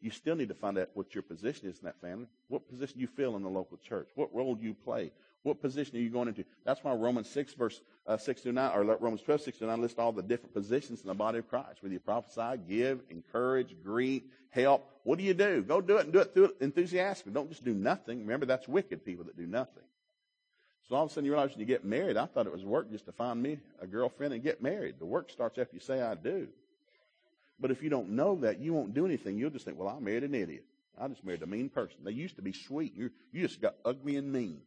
[0.00, 2.26] You still need to find out what your position is in that family.
[2.48, 4.08] What position you fill in the local church.
[4.14, 5.10] What role you play?
[5.42, 6.44] What position are you going into?
[6.64, 9.80] That's why Romans 6, verse uh, 6 to 9, or Romans 12, 6 to 9
[9.80, 11.80] list all the different positions in the body of Christ.
[11.80, 14.88] Whether you prophesy, give, encourage, greet, help.
[15.04, 15.62] What do you do?
[15.62, 17.32] Go do it and do it through enthusiastically.
[17.32, 18.20] Don't just do nothing.
[18.20, 19.84] Remember, that's wicked people that do nothing.
[20.88, 22.64] So all of a sudden you realize when you get married, I thought it was
[22.64, 24.96] work just to find me a girlfriend and get married.
[24.98, 26.48] The work starts after you say I do.
[27.60, 29.38] But if you don't know that, you won't do anything.
[29.38, 30.64] You'll just think, well, I married an idiot.
[31.00, 31.98] I just married a mean person.
[32.04, 32.94] They used to be sweet.
[32.96, 34.60] You, you just got ugly and mean.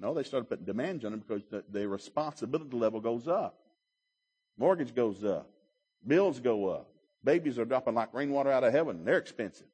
[0.00, 3.58] No, they started putting demands on them because the, the responsibility level goes up.
[4.56, 5.50] Mortgage goes up.
[6.06, 6.88] Bills go up.
[7.24, 9.04] Babies are dropping like rainwater out of heaven.
[9.04, 9.66] They're expensive.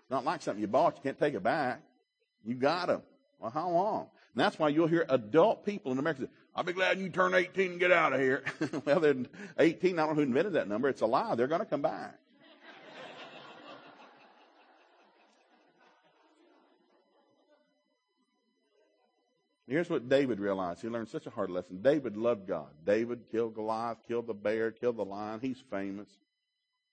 [0.00, 1.80] It's not like something you bought, you can't take it back.
[2.44, 3.02] You got them.
[3.38, 4.06] Well, how long?
[4.34, 7.34] And that's why you'll hear adult people in America say, I'll be glad you turn
[7.34, 8.44] 18 and get out of here.
[8.84, 9.16] well, they're
[9.58, 9.98] 18.
[9.98, 10.88] I don't know who invented that number.
[10.88, 11.34] It's a lie.
[11.34, 12.18] They're going to come back.
[19.66, 20.82] Here's what David realized.
[20.82, 21.80] He learned such a hard lesson.
[21.80, 22.70] David loved God.
[22.84, 25.38] David killed Goliath, killed the bear, killed the lion.
[25.40, 26.08] He's famous.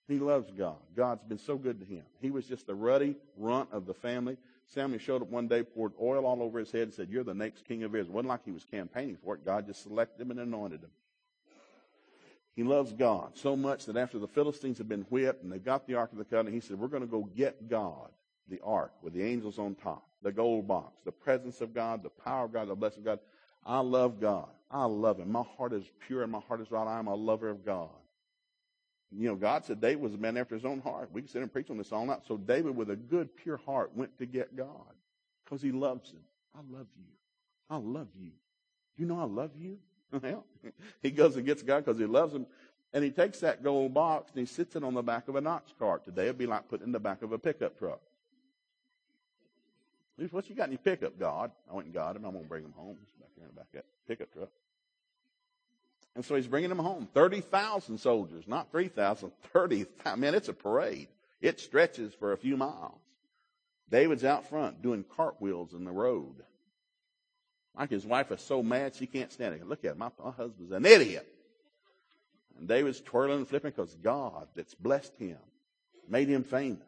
[0.08, 0.76] He loves God.
[0.96, 2.02] God's been so good to him.
[2.20, 4.38] He was just the ruddy runt of the family.
[4.64, 7.34] Samuel showed up one day, poured oil all over his head, and said, You're the
[7.34, 8.08] next king of Israel.
[8.08, 9.44] It wasn't like he was campaigning for it.
[9.44, 10.90] God just selected him and anointed him.
[12.56, 15.86] He loves God so much that after the Philistines had been whipped and they got
[15.86, 18.08] the Ark of the Covenant, he said, We're going to go get God,
[18.48, 22.08] the Ark, with the angels on top, the gold box, the presence of God, the
[22.08, 23.18] power of God, the blessing of God.
[23.64, 24.48] I love God.
[24.70, 25.30] I love Him.
[25.30, 26.86] My heart is pure and my heart is right.
[26.86, 27.90] I am a lover of God.
[29.10, 31.10] You know, God said David was a man after his own heart.
[31.12, 32.20] We can sit and preach on this all night.
[32.26, 34.92] So David, with a good, pure heart, went to get God
[35.44, 36.20] because he loves him.
[36.54, 37.04] I love you.
[37.70, 38.32] I love you.
[38.96, 39.78] You know I love you?
[40.22, 40.46] Well,
[41.02, 42.46] he goes and gets God because he loves him.
[42.94, 45.46] And he takes that gold box and he sits it on the back of an
[45.46, 46.02] ox cart.
[46.02, 48.00] Today it'd be like putting it in the back of a pickup truck.
[50.30, 51.52] What you got in your pickup, God?
[51.70, 52.24] I went and got him.
[52.24, 52.96] I'm going to bring him home.
[52.98, 54.48] He's back here in the back of that pickup truck.
[56.18, 57.06] And so he's bringing them home.
[57.14, 60.20] 30,000 soldiers, not 3,000, 30,000.
[60.20, 61.06] Man, it's a parade.
[61.40, 62.98] It stretches for a few miles.
[63.88, 66.34] David's out front doing cartwheels in the road.
[67.78, 69.68] Like his wife is so mad she can't stand it.
[69.68, 69.98] Look at him.
[69.98, 71.24] My, my husband's an idiot.
[72.58, 75.38] And David's twirling and flipping because God that's blessed him,
[76.08, 76.82] made him famous,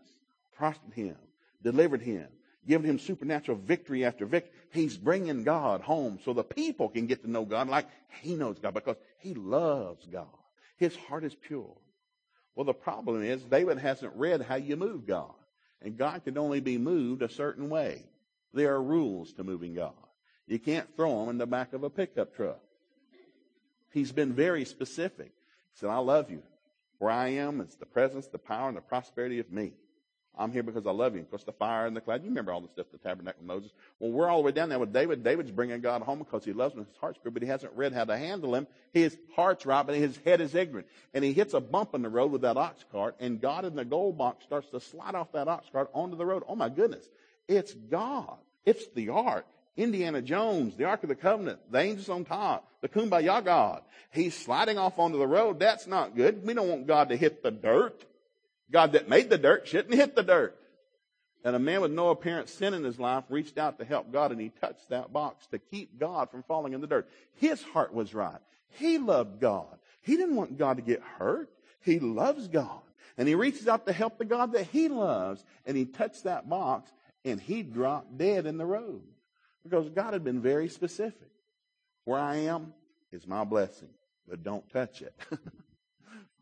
[0.56, 1.16] prospered him,
[1.62, 2.26] delivered him,
[2.66, 4.52] given him supernatural victory after victory.
[4.72, 7.86] He's bringing God home so the people can get to know God like
[8.20, 10.26] he knows God because he loves God.
[10.76, 11.76] His heart is pure.
[12.54, 15.32] Well, the problem is David hasn't read how you move God.
[15.82, 18.04] And God can only be moved a certain way.
[18.52, 19.94] There are rules to moving God.
[20.46, 22.60] You can't throw him in the back of a pickup truck.
[23.92, 25.32] He's been very specific.
[25.72, 26.42] He said, I love you.
[26.98, 29.72] Where I am is the presence, the power, and the prosperity of me.
[30.38, 31.20] I'm here because I love you.
[31.20, 32.22] Of course, the fire and the cloud.
[32.22, 33.72] You remember all the stuff, the tabernacle of Moses.
[33.98, 35.22] Well, we're all the way down there with David.
[35.22, 36.86] David's bringing God home because he loves him.
[36.86, 38.66] His heart's good, but he hasn't read how to handle him.
[38.92, 40.86] His heart's right, but his head is ignorant.
[41.12, 43.74] And he hits a bump in the road with that ox cart, and God in
[43.74, 46.44] the gold box starts to slide off that ox cart onto the road.
[46.48, 47.06] Oh my goodness.
[47.48, 48.38] It's God.
[48.64, 49.46] It's the ark.
[49.76, 53.82] Indiana Jones, the Ark of the Covenant, the angels on top, the Kumbaya God.
[54.10, 55.58] He's sliding off onto the road.
[55.58, 56.44] That's not good.
[56.44, 58.04] We don't want God to hit the dirt.
[58.70, 60.56] God that made the dirt shouldn't hit the dirt.
[61.42, 64.30] And a man with no apparent sin in his life reached out to help God
[64.30, 67.08] and he touched that box to keep God from falling in the dirt.
[67.36, 68.40] His heart was right.
[68.68, 69.78] He loved God.
[70.02, 71.50] He didn't want God to get hurt.
[71.80, 72.82] He loves God.
[73.16, 76.48] And he reaches out to help the God that he loves and he touched that
[76.48, 76.90] box
[77.24, 79.02] and he dropped dead in the road.
[79.62, 81.28] Because God had been very specific.
[82.04, 82.72] Where I am
[83.12, 83.90] is my blessing,
[84.28, 85.14] but don't touch it.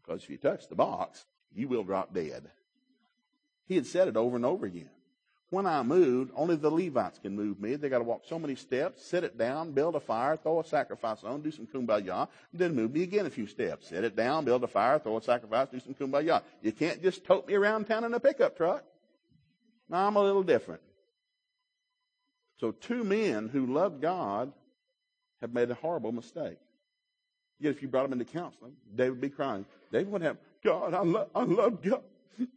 [0.03, 2.51] because if you touch the box, you will drop dead.
[3.67, 4.91] He had said it over and over again.
[5.51, 7.75] When I moved, only the Levites can move me.
[7.77, 10.65] They got to walk so many steps, sit it down, build a fire, throw a
[10.65, 13.89] sacrifice on, do some kumbaya, then move me again a few steps.
[13.89, 16.43] Sit it down, build a fire, throw a sacrifice, do some kumbaya.
[16.61, 18.85] You can't just tote me around town in a pickup truck.
[19.89, 20.83] Now I'm a little different.
[22.61, 24.53] So two men who loved God
[25.41, 26.59] have made a horrible mistake.
[27.59, 29.65] Yet if you brought them into counseling, David would be crying.
[29.91, 32.03] David would have, God, I, lo- I love God.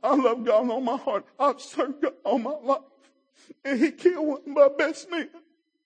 [0.04, 1.26] I love God on my heart.
[1.40, 2.82] I've served God all my life.
[3.66, 5.30] And he killed one of my best men.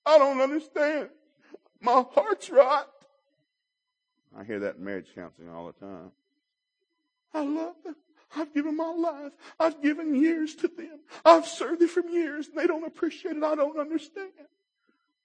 [0.06, 1.10] I don't understand.
[1.82, 2.86] My heart's right.
[4.38, 6.12] I hear that in marriage counseling all the time.
[7.34, 7.96] I love them.
[8.36, 9.32] I've given my life.
[9.60, 11.00] I've given years to them.
[11.24, 13.44] I've served them for years and they don't appreciate it.
[13.44, 14.32] I don't understand.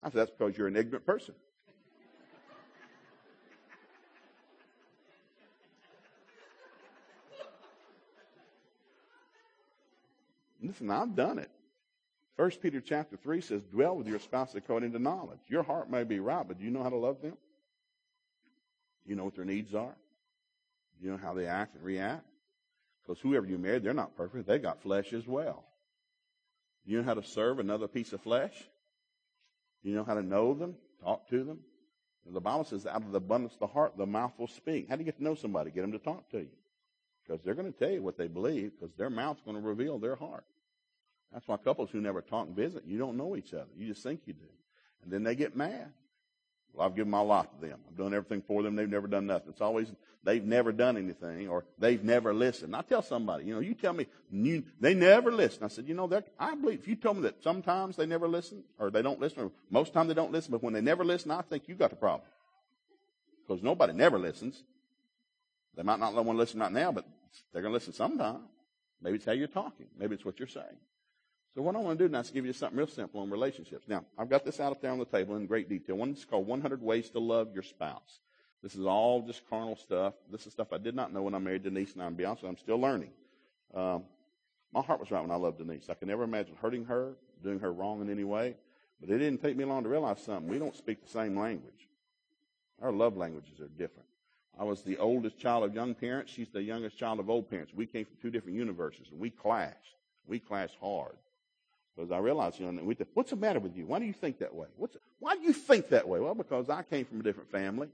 [0.03, 1.35] I said, that's because you're an ignorant person.
[10.71, 11.51] Listen, I've done it.
[12.37, 15.41] First Peter chapter three says, dwell with your spouse according to knowledge.
[15.49, 17.33] Your heart may be right, but do you know how to love them?
[17.33, 19.97] Do you know what their needs are?
[21.01, 22.25] Do you know how they act and react?
[23.03, 24.47] Because whoever you marry, they're not perfect.
[24.47, 25.65] They got flesh as well.
[26.87, 28.55] Do you know how to serve another piece of flesh?
[29.83, 31.59] Do you know how to know them, talk to them?
[32.33, 34.89] The Bible says, out of the abundance of the heart, the mouth will speak.
[34.89, 35.73] How do you get to know somebody?
[35.73, 36.51] Get them to talk to you.
[37.27, 39.99] Because they're going to tell you what they believe, because their mouth's going to reveal
[39.99, 40.45] their heart.
[41.33, 43.71] That's why couples who never talk and visit, you don't know each other.
[43.77, 44.49] You just think you do.
[45.03, 45.93] And then they get mad.
[46.73, 47.81] Well, I've given my life to them.
[47.89, 48.77] I've done everything for them.
[48.77, 49.51] They've never done nothing.
[49.51, 49.89] It's always
[50.23, 52.77] they've never done anything or they've never listened.
[52.77, 55.65] I tell somebody, you know, you tell me you, they never listen.
[55.65, 58.63] I said, you know, I believe if you told me that sometimes they never listen
[58.79, 61.31] or they don't listen or most time they don't listen, but when they never listen,
[61.31, 62.29] I think you got the problem.
[63.47, 64.63] Because nobody never listens.
[65.77, 67.05] They might not want to listen right now, but
[67.53, 68.43] they're going to listen sometime.
[69.03, 69.87] Maybe it's how you're talking.
[69.99, 70.67] Maybe it's what you're saying.
[71.55, 73.89] So what I want to do now is give you something real simple on relationships.
[73.89, 75.97] Now, I've got this out there on the table in great detail.
[75.97, 78.21] One is called 100 Ways to Love Your Spouse.
[78.63, 80.15] This is all just carnal stuff.
[80.31, 82.45] This is stuff I did not know when I married Denise, and I'm be honest,
[82.45, 83.11] I'm still learning.
[83.75, 84.05] Um,
[84.73, 85.89] my heart was right when I loved Denise.
[85.91, 88.57] I could never imagine hurting her, doing her wrong in any way.
[89.01, 90.47] But it didn't take me long to realize something.
[90.47, 91.89] We don't speak the same language.
[92.81, 94.09] Our love languages are different.
[94.59, 96.31] I was the oldest child of young parents.
[96.33, 97.73] She's the youngest child of old parents.
[97.75, 99.97] We came from two different universes, and we clashed.
[100.27, 101.17] We clashed hard.
[101.97, 103.87] Because I realized, you know, what's the matter with you?
[103.87, 104.69] Why do you think that way?
[104.77, 106.21] What's, why do you think that way?
[106.21, 107.89] Well, because I came from a different family.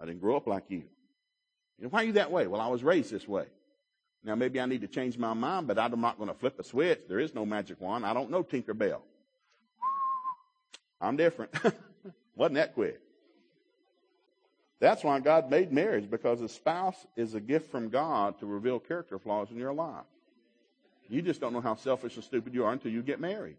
[0.00, 0.84] I didn't grow up like you.
[1.78, 2.46] you know, why are you that way?
[2.46, 3.46] Well, I was raised this way.
[4.24, 6.64] Now, maybe I need to change my mind, but I'm not going to flip a
[6.64, 7.00] switch.
[7.08, 8.04] There is no magic wand.
[8.04, 9.02] I don't know Tinker Bell.
[11.00, 11.52] I'm different.
[12.36, 13.00] Wasn't that quick?
[14.80, 18.78] That's why God made marriage, because a spouse is a gift from God to reveal
[18.78, 20.04] character flaws in your life.
[21.08, 23.56] You just don't know how selfish and stupid you are until you get married.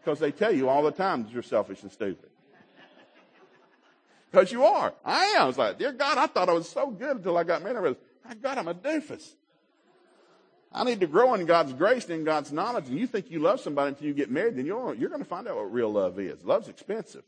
[0.00, 2.30] Because they tell you all the time that you're selfish and stupid.
[4.30, 4.92] Because you are.
[5.04, 5.42] I am.
[5.42, 7.76] I was like, dear God, I thought I was so good until I got married.
[7.76, 9.34] I realized, my God, I'm a doofus.
[10.70, 12.88] I need to grow in God's grace and in God's knowledge.
[12.88, 15.28] And you think you love somebody until you get married, then you're, you're going to
[15.28, 16.44] find out what real love is.
[16.44, 17.24] Love's expensive.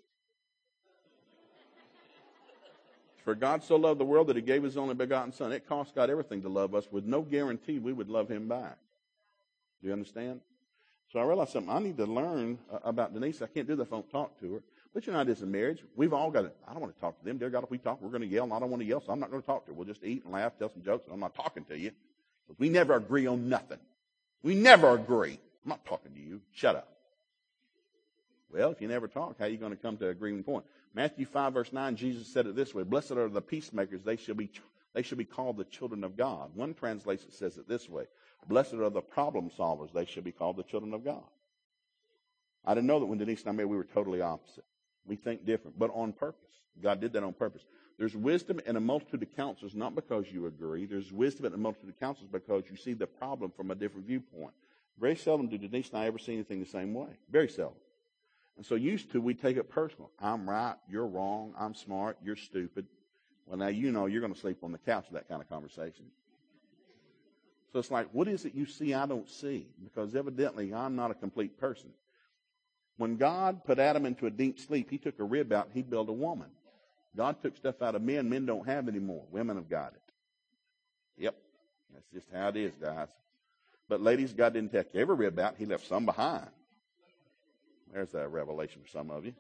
[3.25, 5.53] For God so loved the world that he gave his only begotten son.
[5.53, 8.77] It cost God everything to love us with no guarantee we would love him back.
[9.81, 10.40] Do you understand?
[11.12, 11.73] So I realized something.
[11.73, 13.43] I need to learn uh, about Denise.
[13.43, 14.62] I can't do that if I don't talk to her.
[14.95, 15.83] But you know, it is a marriage.
[15.97, 17.38] We've all got to, I don't want to talk to them.
[17.38, 19.01] Dear God, if we talk, we're going to yell, and I don't want to yell,
[19.01, 19.75] so I'm not going to talk to her.
[19.75, 21.93] We'll just eat and laugh, tell some jokes, and I'm not talking to you.
[22.47, 23.79] Because we never agree on nothing.
[24.43, 25.38] We never agree.
[25.64, 26.40] I'm not talking to you.
[26.53, 26.88] Shut up.
[28.53, 30.64] Well, if you never talk, how are you going to come to an agreement point?
[30.93, 34.35] Matthew 5 verse 9, Jesus said it this way, Blessed are the peacemakers, they shall
[34.35, 34.51] be,
[34.93, 36.51] they shall be called the children of God.
[36.55, 38.05] One translation says it this way,
[38.48, 41.22] Blessed are the problem solvers, they shall be called the children of God.
[42.64, 44.64] I didn't know that when Denise and I met, we were totally opposite.
[45.07, 46.40] We think different, but on purpose.
[46.83, 47.62] God did that on purpose.
[47.98, 50.87] There's wisdom in a multitude of counsels, not because you agree.
[50.87, 54.07] There's wisdom in a multitude of counsels because you see the problem from a different
[54.07, 54.55] viewpoint.
[54.98, 57.09] Very seldom do Denise and I ever see anything the same way.
[57.31, 57.79] Very seldom.
[58.57, 60.11] And so used to, we take it personal.
[60.20, 62.87] I'm right, you're wrong, I'm smart, you're stupid.
[63.46, 65.48] Well, now you know you're going to sleep on the couch with that kind of
[65.48, 66.07] conversation.
[67.73, 69.69] So it's like, what is it you see I don't see?
[69.83, 71.91] Because evidently I'm not a complete person.
[72.97, 75.83] When God put Adam into a deep sleep, he took a rib out and he
[75.83, 76.49] built a woman.
[77.17, 79.25] God took stuff out of men men don't have anymore.
[79.31, 80.13] Women have got it.
[81.23, 81.35] Yep.
[81.95, 83.09] That's just how it is, guys.
[83.89, 85.55] But ladies, God didn't take every rib out.
[85.59, 86.47] He left some behind.
[87.93, 89.35] There's that revelation for some of you.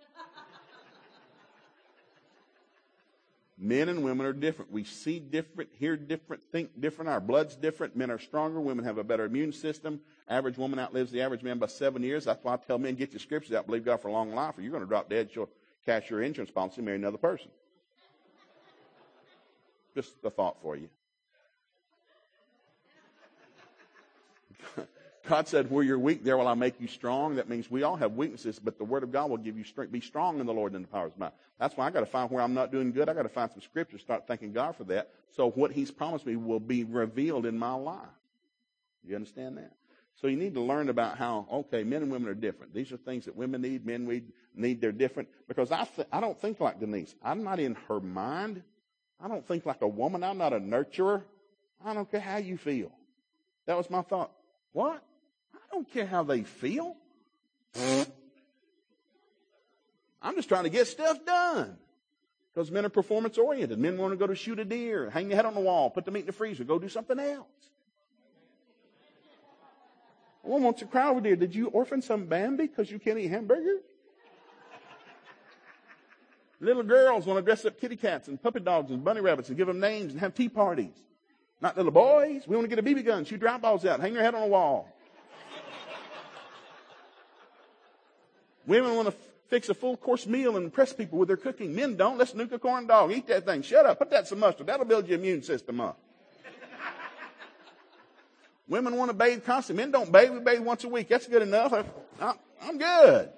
[3.62, 4.72] Men and women are different.
[4.72, 7.10] We see different, hear different, think different.
[7.10, 7.94] Our blood's different.
[7.94, 8.58] Men are stronger.
[8.58, 10.00] Women have a better immune system.
[10.28, 12.24] Average woman outlives the average man by seven years.
[12.24, 14.56] That's why I tell men, get your scriptures out, believe God for a long life,
[14.56, 15.50] or you're going to drop dead, you'll
[15.84, 17.50] cash your insurance policy and marry another person.
[19.94, 20.88] Just a thought for you.
[25.30, 27.36] God said, where you're weak, there will I make you strong.
[27.36, 29.92] That means we all have weaknesses, but the Word of God will give you strength.
[29.92, 31.30] Be strong in the Lord and the power of His might.
[31.60, 33.08] That's why I got to find where I'm not doing good.
[33.08, 35.10] I got to find some scripture, start thanking God for that.
[35.36, 38.00] So what He's promised me will be revealed in my life.
[39.06, 39.72] You understand that?
[40.20, 42.74] So you need to learn about how, okay, men and women are different.
[42.74, 44.24] These are things that women need, men we
[44.56, 45.28] need, they're different.
[45.46, 47.14] Because I, th- I don't think like Denise.
[47.22, 48.64] I'm not in her mind.
[49.20, 50.24] I don't think like a woman.
[50.24, 51.22] I'm not a nurturer.
[51.84, 52.90] I don't care how you feel.
[53.66, 54.32] That was my thought.
[54.72, 55.04] What?
[55.80, 56.94] Don't care how they feel.
[60.20, 61.78] I'm just trying to get stuff done.
[62.52, 63.78] Because men are performance oriented.
[63.78, 66.04] Men want to go to shoot a deer, hang their head on the wall, put
[66.04, 67.46] the meat in the freezer, go do something else.
[70.42, 71.34] One wants to cry over there.
[71.34, 73.80] Did you orphan some Bambi because you can't eat hamburgers?
[76.60, 79.56] Little girls want to dress up kitty cats and puppy dogs and bunny rabbits and
[79.56, 80.92] give them names and have tea parties.
[81.62, 82.46] Not little boys.
[82.46, 84.42] We want to get a BB gun, shoot drop balls out, hang your head on
[84.42, 84.86] a wall.
[88.66, 89.14] Women want to
[89.48, 91.74] fix a full course meal and impress people with their cooking.
[91.74, 92.18] Men don't.
[92.18, 93.12] Let's nuke a corn dog.
[93.12, 93.62] Eat that thing.
[93.62, 93.98] Shut up.
[93.98, 94.66] Put that some mustard.
[94.66, 95.98] That'll build your immune system up.
[98.68, 99.82] Women want to bathe constantly.
[99.82, 100.30] Men don't bathe.
[100.30, 101.08] We bathe once a week.
[101.08, 101.74] That's good enough.
[102.20, 103.30] I'm good.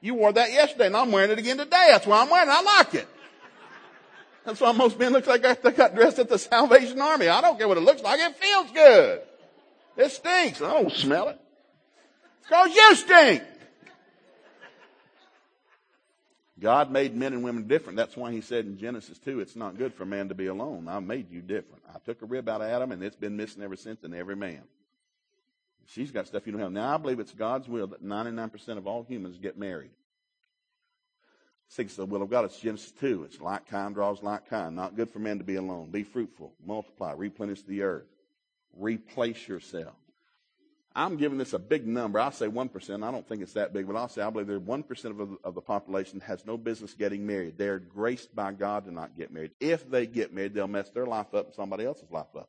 [0.00, 1.88] You wore that yesterday and I'm wearing it again today.
[1.90, 2.52] That's why I'm wearing it.
[2.52, 3.08] I like it.
[4.44, 7.26] That's why most men look like they got dressed at the Salvation Army.
[7.26, 8.20] I don't care what it looks like.
[8.20, 9.22] It feels good.
[9.96, 10.62] It stinks.
[10.62, 11.40] I don't smell it.
[12.42, 13.42] Because you stink.
[16.66, 17.96] God made men and women different.
[17.96, 20.88] That's why he said in Genesis 2, it's not good for man to be alone.
[20.88, 21.84] I made you different.
[21.94, 24.34] I took a rib out of Adam and it's been missing ever since in every
[24.34, 24.62] man.
[25.86, 26.72] She's got stuff you don't have.
[26.72, 29.92] Now I believe it's God's will that 99% of all humans get married.
[31.68, 32.46] Six, the will of God.
[32.46, 33.22] It's Genesis 2.
[33.22, 34.74] It's like kind draws like kind.
[34.74, 35.92] Not good for man to be alone.
[35.92, 38.08] Be fruitful, multiply, replenish the earth,
[38.76, 39.94] replace yourself.
[40.98, 42.18] I'm giving this a big number.
[42.18, 43.06] I'll say 1%.
[43.06, 45.36] I don't think it's that big, but I'll say I believe there 1% of the,
[45.44, 47.58] of the population has no business getting married.
[47.58, 49.50] They're graced by God to not get married.
[49.60, 52.48] If they get married, they'll mess their life up and somebody else's life up.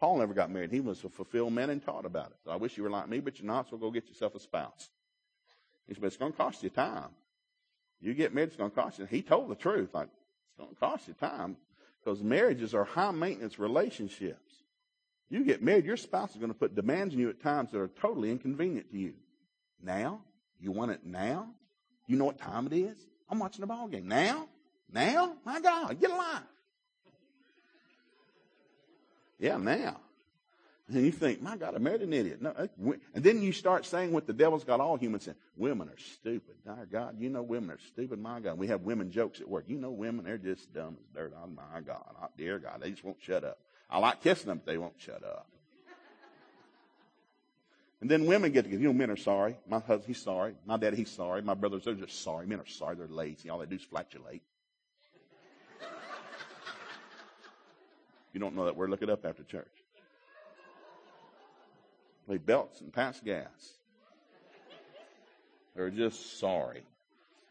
[0.00, 0.72] Paul never got married.
[0.72, 2.36] He was a fulfilled man and taught about it.
[2.46, 4.40] So I wish you were like me, but you're not, so go get yourself a
[4.40, 4.88] spouse.
[5.86, 7.10] He said, but it's going to cost you time.
[8.00, 9.04] You get married, it's going to cost you.
[9.04, 9.90] He told the truth.
[9.92, 11.58] Like, it's going to cost you time
[12.02, 14.61] because marriages are high maintenance relationships.
[15.32, 17.80] You get married, your spouse is going to put demands on you at times that
[17.80, 19.14] are totally inconvenient to you.
[19.82, 20.20] Now?
[20.60, 21.48] You want it now?
[22.06, 22.98] You know what time it is?
[23.30, 24.06] I'm watching the ball game.
[24.06, 24.46] Now?
[24.92, 25.32] Now?
[25.46, 26.42] My God, get alive.
[29.38, 30.00] Yeah, now.
[30.88, 32.42] And you think, my God, I married an idiot.
[32.42, 32.66] No, uh,
[33.14, 35.38] and then you start saying what the devil's got all humans saying.
[35.56, 36.56] Women are stupid.
[36.66, 38.18] My God, you know women are stupid.
[38.20, 39.64] My God, we have women jokes at work.
[39.66, 41.32] You know women, they're just dumb as dirt.
[41.42, 43.58] Oh my God, oh, dear God, they just won't shut up.
[43.92, 45.46] I like kissing them, but they won't shut up.
[48.00, 48.82] And then women get together.
[48.82, 49.56] You know, men are sorry.
[49.68, 50.54] My husband, he's sorry.
[50.66, 51.42] My daddy, he's sorry.
[51.42, 52.46] My brothers, they're just sorry.
[52.46, 52.96] Men are sorry.
[52.96, 53.50] They're lazy.
[53.50, 54.42] All they do is flatulate.
[58.32, 59.70] you don't know that word, look it up after church.
[62.26, 63.74] Play belts and pass gas.
[65.76, 66.82] They're just sorry.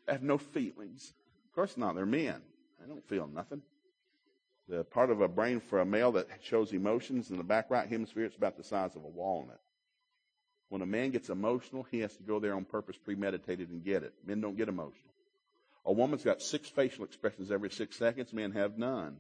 [0.07, 1.13] They have no feelings.
[1.49, 1.95] Of course not.
[1.95, 2.41] They're men.
[2.79, 3.61] They don't feel nothing.
[4.72, 7.89] The part of a brain for a male that shows emotions in the back right
[7.89, 9.59] hemisphere, it's about the size of a walnut.
[10.69, 14.03] When a man gets emotional, he has to go there on purpose, premeditated, and get
[14.03, 14.13] it.
[14.26, 15.11] Men don't get emotional.
[15.86, 18.32] A woman's got six facial expressions every six seconds.
[18.32, 19.17] Men have none.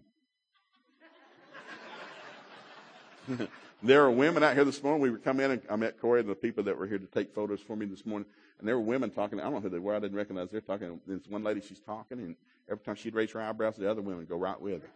[3.83, 5.01] there are women out here this morning.
[5.01, 7.07] We were coming in and I met Corey and the people that were here to
[7.07, 8.29] take photos for me this morning.
[8.59, 9.41] And there were women talking.
[9.41, 9.95] I don't know who they were.
[9.95, 10.49] I didn't recognize.
[10.49, 11.01] They're talking.
[11.05, 11.59] There's one lady.
[11.59, 12.35] She's talking, and
[12.71, 14.89] every time she'd raise her eyebrows, the other women would go right with her.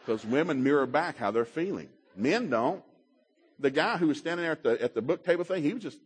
[0.00, 1.88] Because women mirror back how they're feeling.
[2.16, 2.82] Men don't.
[3.58, 5.82] The guy who was standing there at the at the book table thing, he was
[5.82, 5.98] just.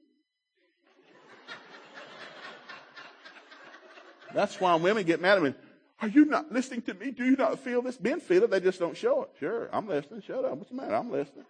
[4.35, 5.55] That's why women get mad at me.
[6.01, 7.11] Are you not listening to me?
[7.11, 7.99] Do you not feel this?
[7.99, 9.31] Men feel it, they just don't show it.
[9.41, 10.21] Sure, I'm listening.
[10.21, 10.57] Shut up.
[10.59, 10.95] What's the matter?
[10.95, 11.45] I'm listening.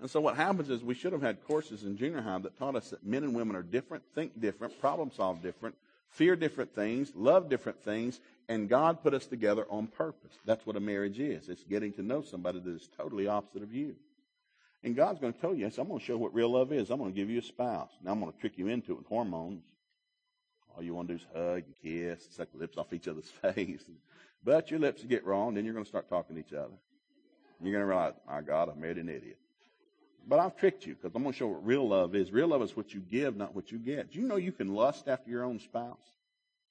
[0.00, 2.74] And so what happens is we should have had courses in junior high that taught
[2.74, 5.74] us that men and women are different, think different, problem solve different,
[6.08, 10.32] fear different things, love different things, and God put us together on purpose.
[10.46, 11.48] That's what a marriage is.
[11.48, 13.94] It's getting to know somebody that is totally opposite of you.
[14.82, 16.90] And God's going to tell you, I'm going to show what real love is.
[16.90, 17.90] I'm going to give you a spouse.
[18.02, 19.62] Now I'm going to trick you into it with hormones.
[20.74, 23.06] All you want to do is hug and kiss, and suck the lips off each
[23.06, 23.84] other's face.
[24.42, 26.72] But your lips get wrong, then you're going to start talking to each other.
[27.62, 29.36] You're going to realize, my God, I made an idiot.
[30.26, 32.30] But I've tricked you because I'm going to show what real love is.
[32.30, 34.12] Real love is what you give, not what you get.
[34.12, 35.98] Do you know you can lust after your own spouse?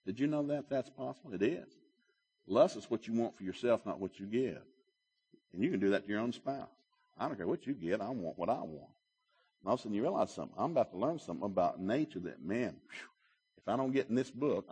[0.05, 1.33] Did you know that that's possible?
[1.33, 1.67] It is.
[2.47, 4.61] Lust is what you want for yourself, not what you give.
[5.53, 6.67] And you can do that to your own spouse.
[7.17, 8.01] I don't care what you get.
[8.01, 8.91] I want what I want.
[9.61, 10.55] And all of a sudden you realize something.
[10.57, 13.09] I'm about to learn something about nature that, man, whew,
[13.57, 14.67] if I don't get in this book,